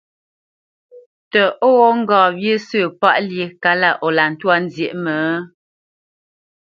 Tə 1.31 1.41
ó 1.65 1.69
ghó 1.77 1.89
ŋgá 1.99 2.19
wyé 2.39 2.53
sə̂ 2.67 2.85
páʼ 3.01 3.17
lyé 3.29 3.45
kalá 3.63 3.89
o 4.05 4.07
lǎ 4.17 4.25
ntwá 4.33 4.55
nzyěʼ 4.65 4.93
mə? 5.03 5.15